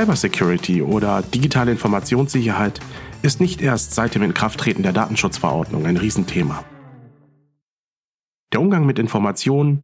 Cybersecurity 0.00 0.80
oder 0.80 1.20
digitale 1.20 1.72
Informationssicherheit 1.72 2.80
ist 3.20 3.38
nicht 3.38 3.60
erst 3.60 3.94
seit 3.94 4.14
dem 4.14 4.22
Inkrafttreten 4.22 4.82
der 4.82 4.94
Datenschutzverordnung 4.94 5.84
ein 5.84 5.98
Riesenthema. 5.98 6.64
Der 8.50 8.62
Umgang 8.62 8.86
mit 8.86 8.98
Informationen 8.98 9.82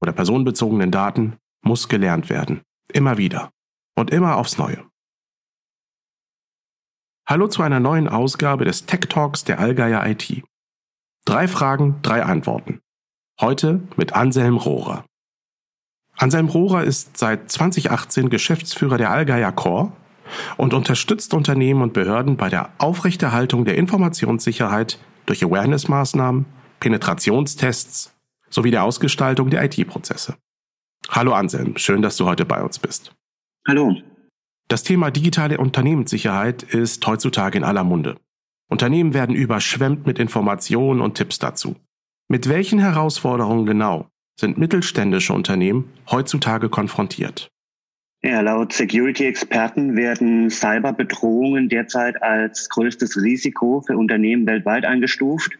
oder 0.00 0.12
personenbezogenen 0.12 0.90
Daten 0.90 1.36
muss 1.62 1.88
gelernt 1.88 2.30
werden. 2.30 2.62
Immer 2.90 3.18
wieder. 3.18 3.50
Und 3.98 4.10
immer 4.10 4.36
aufs 4.36 4.56
Neue. 4.56 4.82
Hallo 7.28 7.46
zu 7.46 7.62
einer 7.62 7.80
neuen 7.80 8.08
Ausgabe 8.08 8.64
des 8.64 8.86
Tech 8.86 9.00
Talks 9.10 9.44
der 9.44 9.58
Allgeier 9.58 10.06
IT. 10.06 10.42
Drei 11.26 11.46
Fragen, 11.46 12.00
drei 12.00 12.24
Antworten. 12.24 12.80
Heute 13.38 13.82
mit 13.96 14.14
Anselm 14.14 14.56
Rohrer. 14.56 15.04
Anselm 16.20 16.48
Rohrer 16.48 16.84
ist 16.84 17.16
seit 17.16 17.50
2018 17.50 18.28
Geschäftsführer 18.28 18.98
der 18.98 19.10
Allgeier 19.10 19.52
Core 19.52 19.90
und 20.58 20.74
unterstützt 20.74 21.32
Unternehmen 21.32 21.80
und 21.80 21.94
Behörden 21.94 22.36
bei 22.36 22.50
der 22.50 22.74
Aufrechterhaltung 22.76 23.64
der 23.64 23.78
Informationssicherheit 23.78 24.98
durch 25.24 25.42
Awareness-Maßnahmen, 25.42 26.44
Penetrationstests 26.78 28.14
sowie 28.50 28.70
der 28.70 28.84
Ausgestaltung 28.84 29.48
der 29.48 29.64
IT-Prozesse. 29.64 30.36
Hallo 31.08 31.32
Anselm, 31.32 31.78
schön, 31.78 32.02
dass 32.02 32.18
du 32.18 32.26
heute 32.26 32.44
bei 32.44 32.62
uns 32.62 32.78
bist. 32.78 33.14
Hallo. 33.66 33.96
Das 34.68 34.82
Thema 34.82 35.10
digitale 35.10 35.56
Unternehmenssicherheit 35.56 36.62
ist 36.62 37.06
heutzutage 37.06 37.56
in 37.56 37.64
aller 37.64 37.82
Munde. 37.82 38.18
Unternehmen 38.68 39.14
werden 39.14 39.34
überschwemmt 39.34 40.06
mit 40.06 40.18
Informationen 40.18 41.00
und 41.00 41.14
Tipps 41.14 41.38
dazu. 41.38 41.76
Mit 42.28 42.46
welchen 42.46 42.78
Herausforderungen 42.78 43.64
genau 43.64 44.10
sind 44.40 44.58
mittelständische 44.58 45.32
Unternehmen 45.32 45.90
heutzutage 46.10 46.68
konfrontiert? 46.68 47.50
Ja, 48.22 48.40
laut 48.42 48.72
Security-Experten 48.72 49.96
werden 49.96 50.50
Cyberbedrohungen 50.50 51.68
derzeit 51.70 52.22
als 52.22 52.68
größtes 52.68 53.22
Risiko 53.22 53.80
für 53.86 53.96
Unternehmen 53.96 54.46
weltweit 54.46 54.84
eingestuft. 54.84 55.52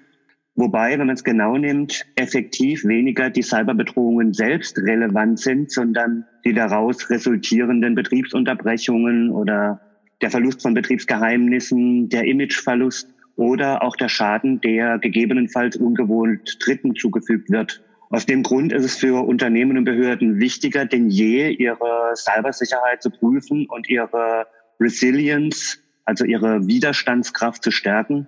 Wobei, 0.56 0.98
wenn 0.98 1.06
man 1.06 1.14
es 1.16 1.24
genau 1.24 1.56
nimmt, 1.56 2.04
effektiv 2.16 2.84
weniger 2.84 3.30
die 3.30 3.42
Cyberbedrohungen 3.42 4.34
selbst 4.34 4.76
relevant 4.78 5.38
sind, 5.38 5.70
sondern 5.70 6.26
die 6.44 6.52
daraus 6.52 7.08
resultierenden 7.08 7.94
Betriebsunterbrechungen 7.94 9.30
oder 9.30 9.80
der 10.20 10.30
Verlust 10.30 10.60
von 10.60 10.74
Betriebsgeheimnissen, 10.74 12.10
der 12.10 12.24
Imageverlust 12.24 13.08
oder 13.36 13.82
auch 13.82 13.96
der 13.96 14.10
Schaden, 14.10 14.60
der 14.60 14.98
gegebenenfalls 14.98 15.76
ungewohnt 15.76 16.58
Dritten 16.62 16.94
zugefügt 16.94 17.48
wird. 17.48 17.82
Aus 18.12 18.26
dem 18.26 18.42
Grund 18.42 18.72
ist 18.72 18.84
es 18.84 18.96
für 18.96 19.24
Unternehmen 19.24 19.78
und 19.78 19.84
Behörden 19.84 20.40
wichtiger 20.40 20.84
denn 20.84 21.10
je, 21.10 21.48
ihre 21.50 22.12
Cybersicherheit 22.16 23.02
zu 23.02 23.10
prüfen 23.10 23.66
und 23.68 23.88
ihre 23.88 24.48
Resilience, 24.80 25.78
also 26.04 26.24
ihre 26.24 26.66
Widerstandskraft 26.66 27.62
zu 27.62 27.70
stärken 27.70 28.26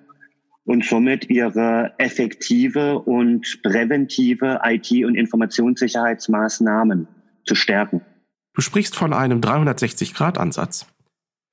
und 0.64 0.84
somit 0.84 1.28
ihre 1.30 1.94
effektive 1.98 3.00
und 3.00 3.60
präventive 3.64 4.60
IT- 4.62 5.04
und 5.04 5.16
Informationssicherheitsmaßnahmen 5.16 7.08
zu 7.44 7.56
stärken. 7.56 8.02
Du 8.54 8.60
sprichst 8.60 8.94
von 8.94 9.12
einem 9.12 9.40
360-Grad-Ansatz. 9.40 10.86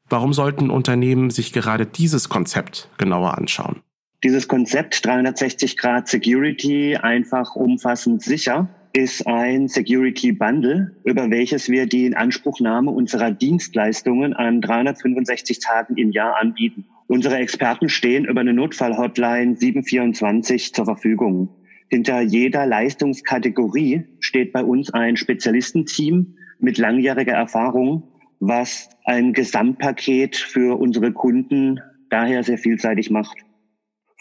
Warum 0.08 0.34
sollten 0.34 0.70
Unternehmen 0.70 1.32
sich 1.32 1.52
gerade 1.52 1.88
dieses 1.88 2.30
Konzept 2.30 2.90
genauer 3.00 3.40
anschauen? 3.40 3.82
Dieses 4.22 4.50
Konzept 4.50 5.06
360 5.06 5.78
Grad 5.78 6.10
Security 6.10 6.98
einfach 6.98 7.56
umfassend 7.56 8.22
sicher 8.22 8.68
ist 8.92 9.26
ein 9.26 9.70
Security 9.70 10.34
Bundle, 10.34 10.94
über 11.06 11.30
welches 11.30 11.70
wir 11.70 11.86
die 11.86 12.08
Inanspruchnahme 12.08 12.92
unserer 12.92 13.32
Dienstleistungen 13.32 14.34
an 14.34 14.60
365 14.60 15.60
Tagen 15.60 15.96
im 15.96 16.12
Jahr 16.12 16.36
anbieten. 16.38 16.84
Unsere 17.08 17.38
Experten 17.38 17.88
stehen 17.88 18.26
über 18.26 18.42
eine 18.42 18.52
Notfallhotline 18.54 19.56
724 19.56 20.74
zur 20.74 20.84
Verfügung. 20.84 21.48
Hinter 21.88 22.20
jeder 22.20 22.66
Leistungskategorie 22.66 24.04
steht 24.20 24.52
bei 24.52 24.66
uns 24.66 24.94
ein 24.94 25.16
Spezialistenteam 25.16 26.36
mit 26.60 26.78
langjähriger 26.78 27.36
Erfahrung, 27.36 28.04
was 28.42 28.90
ein 29.06 29.32
Gesamtpaket 29.32 30.36
für 30.36 30.78
unsere 30.78 31.14
Kunden 31.14 31.80
daher 32.10 32.44
sehr 32.44 32.58
vielseitig 32.58 33.12
macht. 33.12 33.38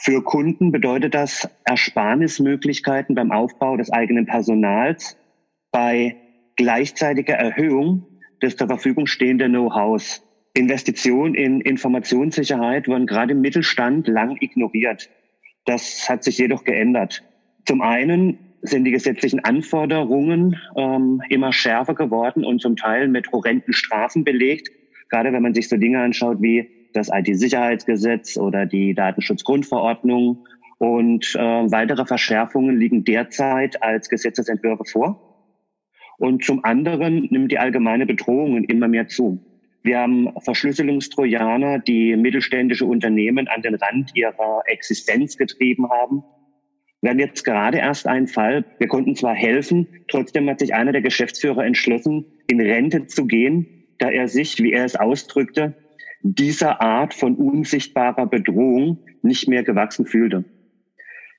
Für 0.00 0.22
Kunden 0.22 0.70
bedeutet 0.70 1.14
das 1.14 1.48
Ersparnismöglichkeiten 1.64 3.16
beim 3.16 3.32
Aufbau 3.32 3.76
des 3.76 3.91
eigenen 3.91 4.26
Personals 4.26 5.16
bei 5.72 6.16
gleichzeitiger 6.56 7.34
Erhöhung 7.34 8.06
des 8.41 8.56
zur 8.56 8.69
Verfügung 8.69 9.06
stehenden 9.06 9.53
Know-hows. 9.53 10.22
Investitionen 10.54 11.34
in 11.34 11.60
Informationssicherheit 11.60 12.87
wurden 12.87 13.06
gerade 13.06 13.32
im 13.32 13.41
Mittelstand 13.41 14.06
lang 14.06 14.37
ignoriert. 14.41 15.10
Das 15.64 16.08
hat 16.08 16.22
sich 16.22 16.38
jedoch 16.38 16.62
geändert. 16.62 17.25
Zum 17.66 17.82
einen 17.82 18.38
sind 18.62 18.84
die 18.84 18.92
gesetzlichen 18.92 19.41
Anforderungen 19.41 20.56
ähm, 20.76 21.22
immer 21.28 21.53
schärfer 21.53 21.94
geworden 21.94 22.44
und 22.44 22.60
zum 22.60 22.76
Teil 22.76 23.08
mit 23.08 23.32
horrenden 23.32 23.72
Strafen 23.72 24.25
belegt. 24.25 24.70
Gerade 25.10 25.32
wenn 25.32 25.42
man 25.42 25.54
sich 25.54 25.69
so 25.69 25.76
Dinge 25.76 26.00
anschaut 26.00 26.41
wie 26.41 26.77
das 26.98 27.10
IT-Sicherheitsgesetz 27.12 28.36
oder 28.36 28.66
die 28.66 28.94
Datenschutzgrundverordnung. 28.94 30.47
Und 30.78 31.34
äh, 31.34 31.38
weitere 31.38 32.04
Verschärfungen 32.04 32.78
liegen 32.78 33.04
derzeit 33.04 33.82
als 33.82 34.09
Gesetzesentwürfe 34.09 34.84
vor. 34.84 35.28
Und 36.19 36.44
zum 36.44 36.64
anderen 36.64 37.28
nimmt 37.31 37.50
die 37.53 37.58
allgemeine 37.58 38.06
Bedrohung 38.06 38.64
immer 38.64 38.88
mehr 38.88 39.08
zu. 39.08 39.44
Wir 39.82 40.00
haben 40.00 40.28
Verschlüsselungstrojaner, 40.41 41.78
die 41.78 42.16
mittelständische 42.16 42.84
Unternehmen 42.84 43.48
an 43.48 43.62
den 43.62 43.76
Rand 43.76 44.10
ihrer 44.14 44.62
Existenz 44.66 45.37
getrieben 45.37 45.88
haben. 45.88 46.22
Wir 47.00 47.10
haben 47.10 47.20
jetzt 47.20 47.44
gerade 47.44 47.78
erst 47.78 48.08
einen 48.08 48.26
Fall. 48.26 48.64
Wir 48.78 48.88
konnten 48.88 49.14
zwar 49.14 49.34
helfen, 49.34 49.87
trotzdem 50.08 50.50
hat 50.50 50.58
sich 50.58 50.75
einer 50.75 50.91
der 50.91 51.03
Geschäftsführer 51.03 51.64
entschlossen, 51.64 52.26
in 52.48 52.60
Rente 52.60 53.06
zu 53.06 53.26
gehen, 53.26 53.87
da 53.98 54.10
er 54.10 54.26
sich, 54.26 54.60
wie 54.60 54.72
er 54.72 54.84
es 54.84 54.97
ausdrückte, 54.97 55.75
dieser 56.22 56.80
Art 56.80 57.14
von 57.14 57.36
unsichtbarer 57.36 58.26
Bedrohung 58.26 58.98
nicht 59.22 59.48
mehr 59.48 59.62
gewachsen 59.62 60.06
fühlte. 60.06 60.44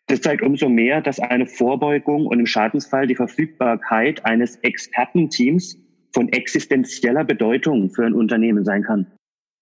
Das 0.08 0.22
zeigt 0.22 0.42
umso 0.42 0.70
mehr, 0.70 1.02
dass 1.02 1.20
eine 1.20 1.46
Vorbeugung 1.46 2.26
und 2.26 2.40
im 2.40 2.48
Schadensfall 2.48 3.06
die 3.06 3.16
Verfügbarkeit 3.16 4.26
eines 4.26 4.56
Expertenteams 4.58 5.78
von 6.14 6.30
existenzieller 6.30 7.24
Bedeutung 7.24 7.92
für 7.92 8.06
ein 8.06 8.14
Unternehmen 8.14 8.66
sein 8.66 8.84
kann. 8.84 9.08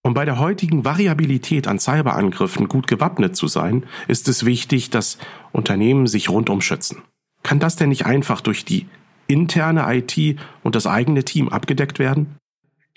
Um 0.03 0.13
bei 0.13 0.23
der 0.23 0.39
heutigen 0.39 0.85
Variabilität 0.85 1.67
an 1.67 1.79
Cyberangriffen 1.79 2.69
gut 2.69 2.88
gewappnet 2.88 3.35
zu 3.35 3.47
sein, 3.47 3.85
ist 4.07 4.29
es 4.29 4.45
wichtig, 4.45 4.89
dass 4.89 5.17
Unternehmen 5.51 6.07
sich 6.07 6.29
rundum 6.29 6.61
schützen. 6.61 7.01
Kann 7.44 7.59
das 7.59 7.75
denn 7.75 7.89
nicht 7.89 8.06
einfach 8.06 8.39
durch 8.39 8.63
die 8.63 8.85
interne 9.27 9.85
IT 9.94 10.38
und 10.63 10.75
das 10.75 10.88
eigene 10.88 11.25
Team 11.25 11.50
abgedeckt 11.50 12.00
werden? 12.00 12.38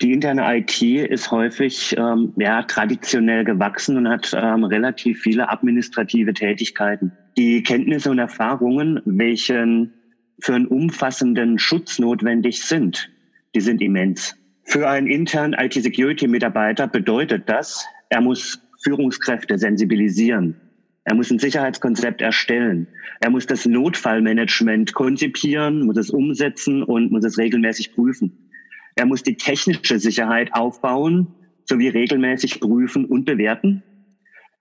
Die 0.01 0.13
interne 0.13 0.57
IT 0.57 0.81
ist 0.81 1.29
häufig 1.29 1.95
ähm, 1.95 2.33
ja, 2.35 2.63
traditionell 2.63 3.43
gewachsen 3.43 3.97
und 3.97 4.09
hat 4.09 4.35
ähm, 4.35 4.63
relativ 4.63 5.21
viele 5.21 5.47
administrative 5.49 6.33
Tätigkeiten. 6.33 7.11
Die 7.37 7.61
Kenntnisse 7.61 8.09
und 8.09 8.17
Erfahrungen, 8.17 8.99
welchen 9.05 9.93
für 10.39 10.55
einen 10.55 10.65
umfassenden 10.65 11.59
Schutz 11.59 11.99
notwendig 11.99 12.63
sind, 12.63 13.11
die 13.53 13.61
sind 13.61 13.79
immens. 13.79 14.35
Für 14.63 14.89
einen 14.89 15.05
internen 15.05 15.53
IT-Security-Mitarbeiter 15.53 16.87
bedeutet 16.87 17.43
das, 17.47 17.85
er 18.09 18.21
muss 18.21 18.59
Führungskräfte 18.83 19.59
sensibilisieren. 19.59 20.55
Er 21.03 21.13
muss 21.13 21.29
ein 21.29 21.37
Sicherheitskonzept 21.37 22.21
erstellen. 22.21 22.87
Er 23.19 23.29
muss 23.29 23.45
das 23.45 23.67
Notfallmanagement 23.67 24.93
konzipieren, 24.93 25.85
muss 25.85 25.97
es 25.97 26.09
umsetzen 26.09 26.81
und 26.81 27.11
muss 27.11 27.23
es 27.23 27.37
regelmäßig 27.37 27.93
prüfen. 27.93 28.50
Er 28.95 29.05
muss 29.05 29.23
die 29.23 29.35
technische 29.35 29.99
Sicherheit 29.99 30.53
aufbauen 30.53 31.35
sowie 31.65 31.87
regelmäßig 31.87 32.59
prüfen 32.59 33.05
und 33.05 33.25
bewerten. 33.25 33.83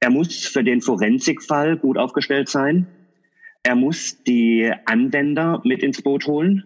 Er 0.01 0.11
muss 0.11 0.47
für 0.47 0.65
den 0.65 0.81
Forensikfall 0.81 1.77
gut 1.77 1.99
aufgestellt 1.99 2.49
sein. 2.49 2.87
Er 3.63 3.75
muss 3.77 4.23
die 4.25 4.73
Anwender 4.87 5.61
mit 5.65 5.83
ins 5.83 6.01
Boot 6.03 6.27
holen. 6.27 6.65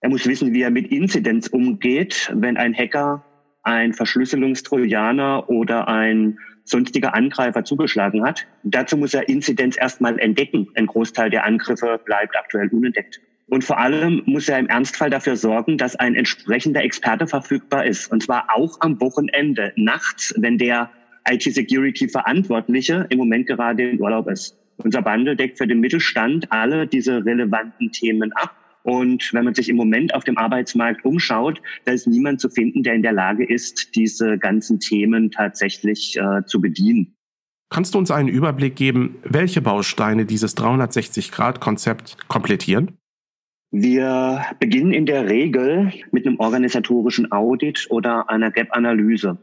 Er 0.00 0.10
muss 0.10 0.26
wissen, 0.26 0.52
wie 0.52 0.62
er 0.62 0.70
mit 0.70 0.92
Inzidenz 0.92 1.48
umgeht, 1.48 2.30
wenn 2.34 2.56
ein 2.56 2.74
Hacker, 2.74 3.24
ein 3.62 3.92
Verschlüsselungstrojaner 3.92 5.48
oder 5.48 5.88
ein 5.88 6.38
sonstiger 6.64 7.14
Angreifer 7.14 7.64
zugeschlagen 7.64 8.24
hat. 8.24 8.46
Dazu 8.62 8.96
muss 8.96 9.14
er 9.14 9.28
Inzidenz 9.28 9.76
erstmal 9.76 10.18
entdecken. 10.18 10.68
Ein 10.74 10.86
Großteil 10.86 11.30
der 11.30 11.44
Angriffe 11.44 12.00
bleibt 12.04 12.36
aktuell 12.36 12.68
unentdeckt. 12.68 13.20
Und 13.46 13.64
vor 13.64 13.78
allem 13.78 14.22
muss 14.26 14.48
er 14.48 14.58
im 14.58 14.68
Ernstfall 14.68 15.10
dafür 15.10 15.36
sorgen, 15.36 15.76
dass 15.76 15.96
ein 15.96 16.14
entsprechender 16.14 16.82
Experte 16.82 17.26
verfügbar 17.26 17.84
ist. 17.84 18.10
Und 18.10 18.22
zwar 18.22 18.46
auch 18.54 18.80
am 18.80 19.00
Wochenende, 19.00 19.72
nachts, 19.76 20.34
wenn 20.38 20.58
der 20.58 20.90
IT-Security-Verantwortliche 21.28 23.06
im 23.10 23.18
Moment 23.18 23.46
gerade 23.46 23.90
im 23.90 24.00
Urlaub 24.00 24.28
ist. 24.28 24.56
Unser 24.78 25.02
Bundle 25.02 25.36
deckt 25.36 25.58
für 25.58 25.66
den 25.66 25.80
Mittelstand 25.80 26.50
alle 26.50 26.86
diese 26.86 27.24
relevanten 27.24 27.92
Themen 27.92 28.32
ab 28.32 28.54
Und 28.84 29.32
wenn 29.32 29.44
man 29.44 29.54
sich 29.54 29.68
im 29.68 29.76
Moment 29.76 30.14
auf 30.14 30.24
dem 30.24 30.38
Arbeitsmarkt 30.38 31.04
umschaut, 31.04 31.60
da 31.84 31.92
ist 31.92 32.06
niemand 32.06 32.40
zu 32.40 32.48
finden, 32.48 32.82
der 32.82 32.94
in 32.94 33.02
der 33.02 33.12
Lage 33.12 33.44
ist, 33.44 33.94
diese 33.94 34.38
ganzen 34.38 34.80
Themen 34.80 35.30
tatsächlich 35.30 36.16
äh, 36.18 36.44
zu 36.46 36.60
bedienen. 36.60 37.14
Kannst 37.70 37.94
du 37.94 37.98
uns 37.98 38.10
einen 38.10 38.28
Überblick 38.28 38.76
geben, 38.76 39.16
welche 39.24 39.62
Bausteine 39.62 40.26
dieses 40.26 40.56
360-Grad-Konzept 40.56 42.28
komplettieren? 42.28 42.98
Wir 43.74 44.44
beginnen 44.60 44.92
in 44.92 45.06
der 45.06 45.30
Regel 45.30 45.90
mit 46.10 46.26
einem 46.26 46.38
organisatorischen 46.38 47.32
Audit 47.32 47.86
oder 47.88 48.28
einer 48.28 48.50
Gap-Analyse. 48.50 49.38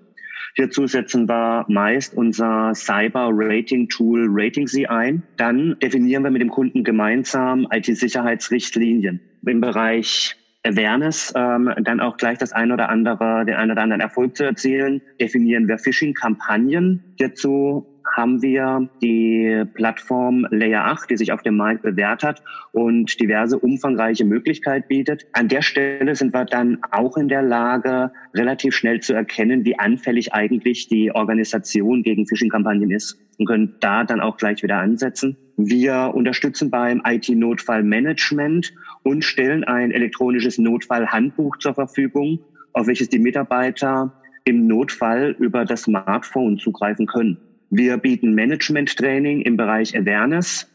Hierzu 0.55 0.85
setzen 0.85 1.27
wir 1.27 1.65
meist 1.67 2.15
unser 2.15 2.75
Cyber-Rating-Tool 2.75 4.27
RatingSee 4.29 4.85
ein. 4.85 5.23
Dann 5.37 5.77
definieren 5.81 6.23
wir 6.23 6.29
mit 6.29 6.43
dem 6.43 6.51
Kunden 6.51 6.83
gemeinsam 6.83 7.67
IT-Sicherheitsrichtlinien. 7.71 9.19
Im 9.47 9.61
Bereich 9.61 10.35
Awareness 10.63 11.33
ähm, 11.35 11.73
dann 11.81 11.99
auch 11.99 12.17
gleich 12.17 12.37
das 12.37 12.51
ein 12.51 12.71
oder 12.71 12.89
andere, 12.89 13.45
den 13.45 13.55
ein 13.55 13.71
oder 13.71 13.81
anderen 13.81 14.01
Erfolg 14.01 14.37
zu 14.37 14.43
erzielen, 14.43 15.01
definieren 15.19 15.67
wir 15.67 15.79
Phishing-Kampagnen. 15.79 17.15
Hierzu 17.17 17.87
haben 18.15 18.41
wir 18.41 18.89
die 19.01 19.63
Plattform 19.73 20.47
Layer 20.51 20.85
8, 20.85 21.09
die 21.09 21.17
sich 21.17 21.31
auf 21.31 21.41
dem 21.41 21.57
Markt 21.57 21.81
bewährt 21.81 22.23
hat 22.23 22.41
und 22.71 23.19
diverse 23.19 23.57
umfangreiche 23.57 24.25
Möglichkeiten 24.25 24.87
bietet. 24.87 25.25
An 25.33 25.47
der 25.47 25.61
Stelle 25.61 26.15
sind 26.15 26.33
wir 26.33 26.45
dann 26.45 26.79
auch 26.91 27.17
in 27.17 27.27
der 27.27 27.41
Lage, 27.41 28.11
relativ 28.33 28.75
schnell 28.75 28.99
zu 28.99 29.13
erkennen, 29.13 29.65
wie 29.65 29.77
anfällig 29.77 30.33
eigentlich 30.33 30.87
die 30.87 31.11
Organisation 31.13 32.03
gegen 32.03 32.25
Phishing-Kampagnen 32.25 32.91
ist 32.91 33.19
und 33.37 33.47
können 33.47 33.75
da 33.79 34.03
dann 34.03 34.19
auch 34.19 34.37
gleich 34.37 34.61
wieder 34.63 34.77
ansetzen. 34.77 35.37
Wir 35.57 36.11
unterstützen 36.13 36.69
beim 36.69 37.01
IT-Notfallmanagement 37.05 38.73
und 39.03 39.23
stellen 39.23 39.63
ein 39.63 39.91
elektronisches 39.91 40.57
Notfallhandbuch 40.57 41.57
zur 41.57 41.73
Verfügung, 41.73 42.39
auf 42.73 42.87
welches 42.87 43.09
die 43.09 43.19
Mitarbeiter 43.19 44.13
im 44.45 44.67
Notfall 44.67 45.35
über 45.39 45.65
das 45.65 45.83
Smartphone 45.83 46.57
zugreifen 46.57 47.05
können. 47.05 47.37
Wir 47.71 47.97
bieten 47.97 48.33
Management-Training 48.33 49.41
im 49.41 49.55
Bereich 49.55 49.95
Awareness 49.95 50.67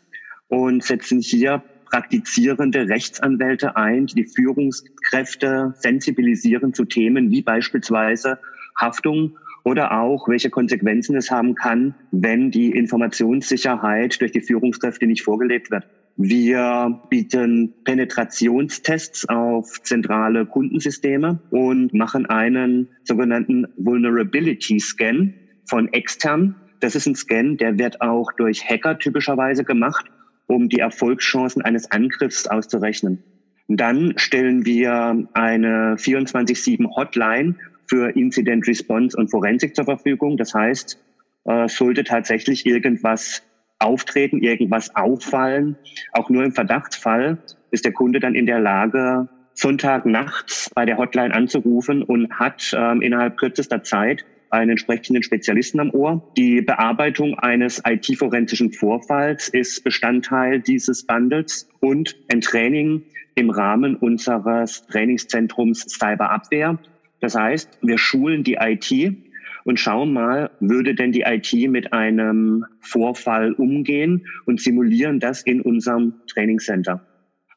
und 0.47 0.85
setzen 0.85 1.21
hier 1.21 1.63
praktizierende 1.91 2.89
Rechtsanwälte 2.89 3.77
ein, 3.77 4.07
die 4.07 4.25
Führungskräfte 4.25 5.75
sensibilisieren 5.77 6.73
zu 6.73 6.85
Themen 6.85 7.31
wie 7.31 7.43
beispielsweise 7.43 8.39
Haftung 8.79 9.37
oder 9.65 9.99
auch, 10.01 10.29
welche 10.29 10.51
Konsequenzen 10.51 11.17
es 11.17 11.33
haben 11.33 11.57
kann, 11.57 11.95
wenn 12.13 12.53
die 12.53 12.71
Informationssicherheit 12.71 14.21
durch 14.21 14.31
die 14.31 14.41
Führungskräfte 14.41 15.07
nicht 15.07 15.23
vorgelebt 15.23 15.73
wird. 15.73 15.89
Wir 16.17 17.03
bieten 17.11 17.75
Penetrationstests 17.85 19.29
auf 19.29 19.83
zentrale 19.83 20.47
Kundensysteme 20.47 21.41
und 21.51 21.93
machen 21.93 22.27
einen 22.27 22.89
sogenannten 23.03 23.67
Vulnerability 23.77 24.79
Scan 24.79 25.35
von 25.69 25.93
extern 25.93 26.55
das 26.85 26.95
ist 26.95 27.07
ein 27.07 27.15
Scan, 27.15 27.57
der 27.57 27.79
wird 27.79 28.03
auch 28.03 28.31
durch 28.33 28.69
Hacker 28.69 28.99
typischerweise 28.99 29.65
gemacht, 29.65 30.05
um 30.47 30.69
die 30.69 30.81
Erfolgschancen 30.81 31.63
eines 31.63 31.91
Angriffs 31.91 32.47
auszurechnen. 32.47 33.23
dann 33.69 34.13
stellen 34.19 34.67
wir 34.67 35.27
eine 35.33 35.97
24-7 35.97 36.95
Hotline 36.95 37.55
für 37.87 38.15
Incident 38.15 38.67
Response 38.69 39.17
und 39.17 39.31
Forensik 39.31 39.75
zur 39.75 39.87
Verfügung. 39.87 40.37
Das 40.37 40.53
heißt, 40.53 41.03
äh, 41.47 41.69
sollte 41.69 42.05
tatsächlich 42.05 42.67
irgendwas 42.67 43.43
auftreten, 43.79 44.43
irgendwas 44.43 44.95
auffallen, 44.95 45.77
auch 46.13 46.29
nur 46.29 46.45
im 46.45 46.53
Verdachtsfall, 46.53 47.39
ist 47.71 47.87
der 47.87 47.93
Kunde 47.93 48.21
dann 48.21 48.35
in 48.35 48.45
der 48.45 48.61
Lage, 48.61 49.31
Sonntag 49.55 50.05
nachts 50.05 50.71
bei 50.75 50.85
der 50.85 50.99
Hotline 50.99 51.33
anzurufen 51.33 52.03
und 52.03 52.31
hat 52.39 52.75
ähm, 52.77 53.01
innerhalb 53.01 53.39
kürzester 53.39 53.83
Zeit 53.83 54.27
einen 54.55 54.71
entsprechenden 54.71 55.23
Spezialisten 55.23 55.81
am 55.81 55.91
Ohr. 55.91 56.33
Die 56.37 56.63
Bearbeitung 56.63 57.39
eines 57.39 57.83
IT-forensischen 57.87 58.73
Vorfalls 58.73 59.49
ist 59.49 59.85
Bestandteil 59.85 60.61
dieses 60.61 61.05
Bundles 61.05 61.69
und 61.81 62.17
ein 62.33 62.41
Training 62.41 63.03
im 63.35 63.51
Rahmen 63.51 63.97
unseres 63.97 64.87
Trainingszentrums 64.87 65.81
Cyberabwehr. 65.89 66.79
Das 67.21 67.35
heißt, 67.35 67.79
wir 67.83 67.99
schulen 67.99 68.45
die 68.45 68.59
IT 68.61 69.17
und 69.65 69.81
schauen 69.81 70.13
mal, 70.13 70.51
würde 70.61 70.95
denn 70.95 71.11
die 71.11 71.23
IT 71.23 71.53
mit 71.71 71.93
einem 71.93 72.65
Vorfall 72.81 73.53
umgehen 73.53 74.27
und 74.47 74.61
simulieren 74.61 75.21
das 75.21 75.43
in 75.43 75.61
unserem 75.63 76.15
Trainingscenter. 76.29 77.05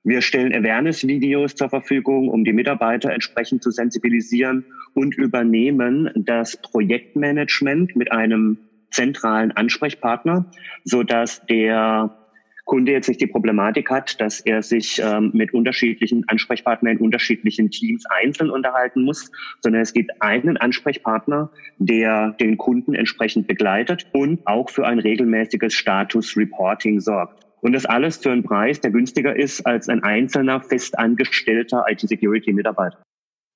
Wir 0.07 0.21
stellen 0.21 0.55
Awareness-Videos 0.55 1.55
zur 1.55 1.67
Verfügung, 1.67 2.29
um 2.29 2.45
die 2.45 2.53
Mitarbeiter 2.53 3.11
entsprechend 3.11 3.61
zu 3.61 3.71
sensibilisieren 3.71 4.63
und 4.93 5.17
übernehmen 5.17 6.09
das 6.15 6.55
Projektmanagement 6.55 7.93
mit 7.97 8.13
einem 8.13 8.57
zentralen 8.89 9.51
Ansprechpartner, 9.51 10.49
so 10.85 11.03
dass 11.03 11.45
der 11.47 12.17
Kunde 12.63 12.93
jetzt 12.93 13.09
nicht 13.09 13.19
die 13.19 13.27
Problematik 13.27 13.89
hat, 13.89 14.21
dass 14.21 14.39
er 14.39 14.63
sich 14.63 15.01
ähm, 15.03 15.31
mit 15.33 15.53
unterschiedlichen 15.53 16.23
Ansprechpartnern 16.29 16.93
in 16.93 17.03
unterschiedlichen 17.03 17.69
Teams 17.69 18.05
einzeln 18.05 18.49
unterhalten 18.49 19.03
muss, 19.03 19.29
sondern 19.59 19.81
es 19.81 19.91
gibt 19.91 20.11
einen 20.21 20.55
Ansprechpartner, 20.55 21.51
der 21.79 22.31
den 22.39 22.57
Kunden 22.57 22.93
entsprechend 22.93 23.45
begleitet 23.45 24.07
und 24.13 24.47
auch 24.47 24.69
für 24.69 24.87
ein 24.87 24.99
regelmäßiges 24.99 25.73
Status-Reporting 25.73 27.01
sorgt. 27.01 27.46
Und 27.67 27.73
das 27.73 27.85
alles 27.85 28.15
für 28.15 28.31
einen 28.31 28.43
Preis, 28.43 28.79
der 28.79 28.91
günstiger 28.91 29.35
ist 29.35 29.65
als 29.65 29.89
ein 29.89 30.01
einzelner 30.01 30.61
festangestellter 30.61 31.83
IT-Security-Mitarbeiter. 31.89 33.03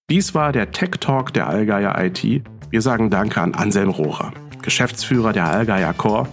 Dies 0.09 0.35
war 0.35 0.51
der 0.51 0.69
Tech 0.73 0.89
Talk 0.99 1.31
der 1.31 1.47
Allgeier 1.47 1.95
IT. 1.97 2.43
Wir 2.69 2.81
sagen 2.81 3.09
Danke 3.09 3.39
an 3.39 3.53
Anselm 3.53 3.89
Rohrer, 3.89 4.33
Geschäftsführer 4.61 5.31
der 5.31 5.45
Allgeier 5.45 5.93
Core 5.93 6.27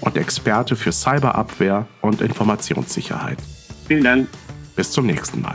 und 0.00 0.16
Experte 0.16 0.74
für 0.74 0.90
Cyberabwehr 0.90 1.86
und 2.00 2.20
Informationssicherheit. 2.20 3.38
Vielen 3.86 4.02
Dank. 4.02 4.28
Bis 4.74 4.90
zum 4.90 5.06
nächsten 5.06 5.40
Mal. 5.40 5.54